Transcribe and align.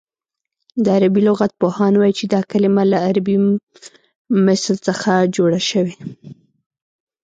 د 0.83 0.85
عربي 0.95 1.21
لغت 1.27 1.51
پوهان 1.61 1.93
وايي 1.97 2.13
چې 2.19 2.25
دا 2.33 2.41
کلمه 2.51 2.83
له 2.91 2.97
عربي 3.07 3.37
مثل 4.47 4.75
څخه 4.87 5.11
جوړه 5.35 5.59
شوې 5.69 5.95